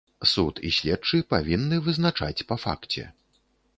Суд 0.29 0.61
і 0.69 0.71
следчы 0.77 1.19
павінны 1.33 1.81
вызначаць 1.89 2.45
па 2.53 2.57
факце. 2.67 3.05